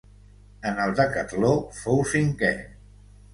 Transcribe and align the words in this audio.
En 0.69 0.79
el 0.85 0.95
decatló 0.99 1.51
fou 1.83 2.01
cinquè. 2.15 2.51